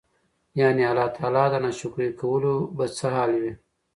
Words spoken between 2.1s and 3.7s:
کولو به څه حال وي؟!!.